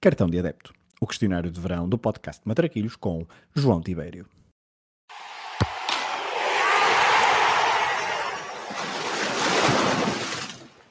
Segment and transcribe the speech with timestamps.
[0.00, 4.28] Cartão de Adepto, o questionário de verão do podcast Matraquilhos com João Tibério.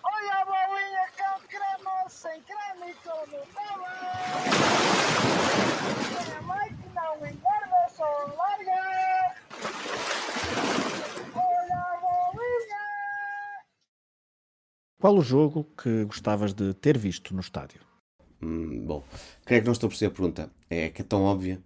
[0.04, 3.94] Olha a bolinha com creme, sem creme e Nutella.
[6.26, 8.04] Minha mãe que não engorda, só
[8.36, 9.36] larga.
[11.34, 12.86] Olha a bolinha.
[15.00, 17.88] Qual o jogo que gostavas de ter visto no estádio?
[18.42, 19.04] Hum, bom,
[19.46, 20.52] creio que não estou a perceber a pergunta.
[20.70, 21.60] É que é tão óbvia.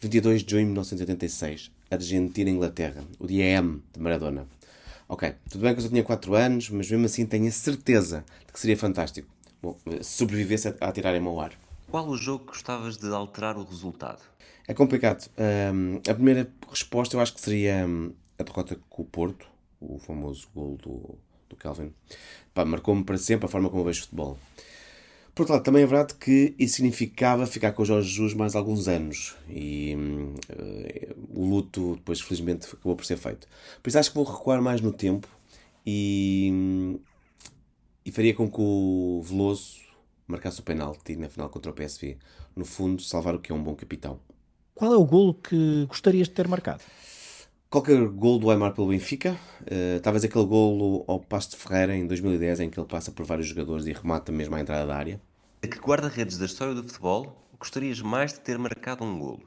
[0.00, 4.46] 22 de junho de 1986, Argentina-Inglaterra, o dia M de Maradona.
[5.08, 8.24] Ok, tudo bem que eu só tinha 4 anos, mas mesmo assim tenho a certeza
[8.46, 9.28] de que seria fantástico.
[9.60, 11.52] Bom, se sobrevivesse a, a tirarem-me ao ar.
[11.90, 14.20] Qual o jogo que gostavas de alterar o resultado?
[14.68, 15.28] É complicado.
[15.74, 19.46] Hum, a primeira resposta eu acho que seria hum, a derrota com o Porto,
[19.80, 21.92] o famoso gol do, do Calvin.
[22.54, 24.38] Marcou-me para sempre a forma como eu vejo futebol.
[25.38, 28.56] Por outro lado, também é verdade que isso significava ficar com o Jorge Jesus mais
[28.56, 29.36] alguns anos.
[29.48, 29.96] E
[30.48, 33.46] eh, o luto, depois, felizmente, acabou por ser feito.
[33.80, 35.28] Por isso, acho que vou recuar mais no tempo
[35.86, 36.98] e, hum,
[38.04, 39.76] e faria com que o Veloso
[40.26, 42.18] marcasse o penalti na final contra o PSV.
[42.56, 44.18] No fundo, salvar o que é um bom capitão.
[44.74, 46.82] Qual é o golo que gostarias de ter marcado?
[47.70, 52.08] Qualquer gol do Aymar pelo Benfica, eh, talvez aquele golo ao Passo de Ferreira em
[52.08, 55.27] 2010, em que ele passa por vários jogadores e remata mesmo à entrada da área.
[55.60, 59.42] A que guarda-redes da história do futebol gostarias mais de ter marcado um golo?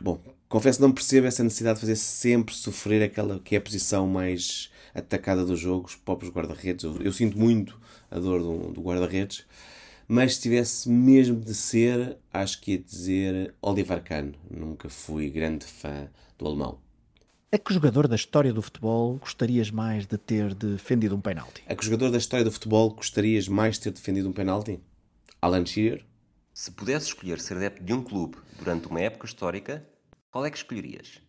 [0.00, 3.60] Bom, confesso que não percebo essa necessidade de fazer sempre sofrer aquela que é a
[3.60, 6.84] posição mais atacada do jogo, os próprios guarda-redes.
[6.84, 7.78] Eu, eu sinto muito
[8.10, 9.44] a dor do, do guarda-redes,
[10.08, 14.32] mas se tivesse mesmo de ser, acho que ia dizer Oliver Kahn.
[14.50, 16.78] Nunca fui grande fã do alemão.
[17.52, 21.62] A que jogador da história do futebol gostarias mais de ter defendido um penalti?
[21.68, 24.80] A que jogador da história do futebol gostarias mais de ter defendido um penalti?
[25.44, 26.02] Alan Shearer?
[26.54, 29.86] Se pudesse escolher ser adepto de um clube durante uma época histórica,
[30.30, 31.20] qual é que escolherias?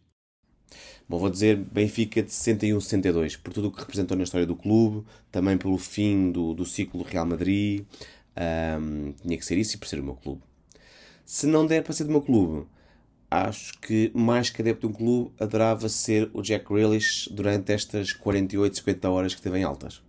[1.07, 5.05] Bom, vou dizer Benfica de 61-62, por tudo o que representou na história do clube,
[5.29, 7.85] também pelo fim do, do ciclo do Real Madrid.
[8.37, 10.41] Ahm, tinha que ser isso e por ser o meu clube.
[11.25, 12.65] Se não der para ser do meu clube,
[13.29, 18.13] acho que mais que adepto de um clube, adorava ser o Jack Grealish durante estas
[18.13, 20.01] 48, 50 horas que teve em altas.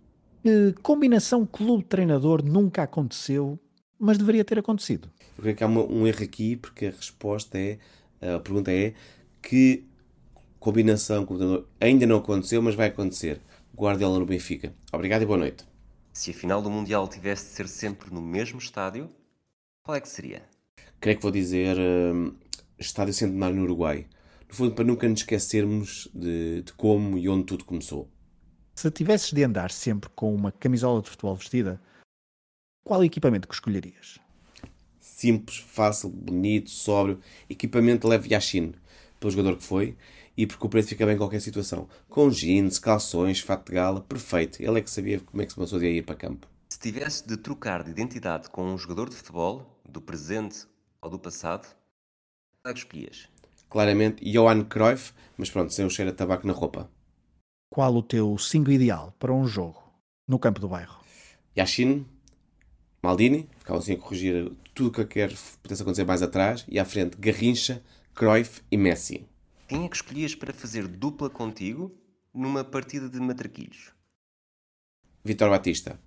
[0.43, 3.59] Que combinação clube-treinador nunca aconteceu,
[3.99, 5.09] mas deveria ter acontecido?
[5.37, 7.77] Eu creio que há uma- um erro aqui, porque a resposta é,
[8.21, 8.93] a pergunta é,
[9.41, 9.85] que
[10.59, 13.39] combinação com o treinador ainda não aconteceu, mas vai acontecer.
[13.75, 14.73] Guardiola no Benfica.
[14.91, 15.63] Obrigado e boa noite.
[16.11, 19.07] Se a final do Mundial tivesse de ser sempre no mesmo estádio,
[19.83, 20.41] qual é que seria?
[20.99, 22.33] Creio que vou dizer hum,
[22.79, 24.07] Estádio Centenário no Uruguai.
[24.49, 28.09] No fundo, para nunca nos esquecermos de, de como e onde tudo começou.
[28.73, 31.79] Se tivesses de andar sempre com uma camisola de futebol vestida,
[32.87, 34.17] qual equipamento que escolherias?
[34.97, 38.73] Simples, fácil, bonito, sóbrio, equipamento leve Yashin,
[39.19, 39.97] pelo jogador que foi,
[40.37, 41.89] e porque o preço fica bem em qualquer situação.
[42.07, 44.63] Com jeans, calções, fato de gala, perfeito.
[44.63, 46.47] Ele é que sabia como é que se passou de ir para campo.
[46.69, 50.65] Se tivesse de trocar de identidade com um jogador de futebol, do presente
[51.01, 51.67] ou do passado,
[52.63, 53.27] qual é que escolhias?
[53.67, 56.89] Claramente, Johan Cruyff, mas pronto, sem o cheiro a tabaco na roupa.
[57.69, 59.83] Qual o teu 5 ideal para um jogo
[60.25, 61.01] no campo do bairro?
[61.57, 62.05] Yashin,
[63.01, 66.65] Maldini, ficava assim a corrigir tudo o que eu quero que pudesse acontecer mais atrás,
[66.67, 67.81] e à frente Garrincha,
[68.13, 69.25] Cruyff e Messi.
[69.67, 71.91] Quem é que escolhias para fazer dupla contigo
[72.33, 73.91] numa partida de matraquilhos?
[75.23, 75.99] Vitor Batista.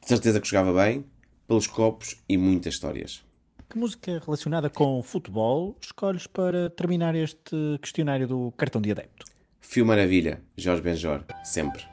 [0.00, 1.04] De certeza que jogava bem,
[1.46, 3.24] pelos copos e muitas histórias.
[3.68, 9.26] Que música relacionada com futebol escolhes para terminar este questionário do cartão de adepto?
[9.60, 11.84] Fio Maravilha, Jorge Benjor, sempre.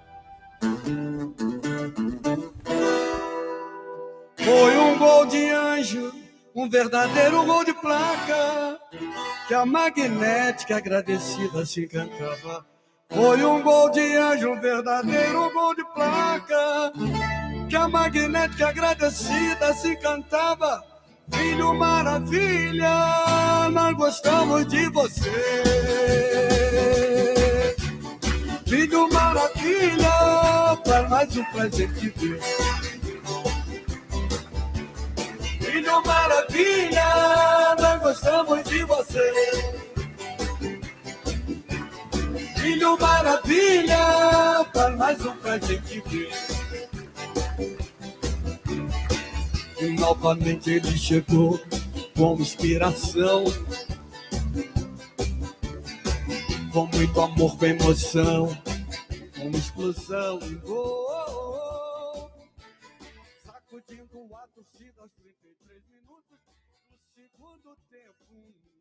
[4.45, 6.13] Foi um gol de anjo,
[6.55, 8.79] um verdadeiro gol de placa,
[9.47, 12.63] que a magnética agradecida se cantava.
[13.09, 16.93] Foi um gol de anjo, um verdadeiro gol de placa,
[17.67, 20.83] que a magnética agradecida se cantava.
[21.33, 25.63] Filho maravilha, nós gostamos de você.
[28.67, 32.94] Filho maravilha, para mais um presente de Deus.
[35.75, 39.33] Filho maravilha, nós gostamos de você.
[42.57, 46.31] Filho maravilha, para mais um pra gente ver.
[49.81, 51.59] E novamente ele chegou
[52.15, 53.43] com inspiração.
[56.71, 58.57] Com muito amor, com emoção,
[59.35, 61.24] com explosão e gol.
[63.75, 66.39] Sacudiu Dividindo a torcida aos 33 minutos
[66.87, 68.74] do segundo tempo.